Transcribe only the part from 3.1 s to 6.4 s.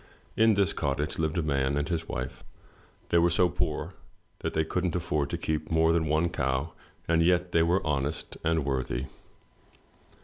were so poor that they couldn't afford to keep more than one